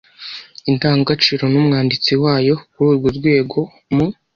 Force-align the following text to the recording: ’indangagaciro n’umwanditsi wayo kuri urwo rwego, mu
’indangagaciro 0.69 1.43
n’umwanditsi 1.49 2.11
wayo 2.23 2.55
kuri 2.71 2.87
urwo 2.91 3.09
rwego, 3.17 3.57
mu 3.95 4.05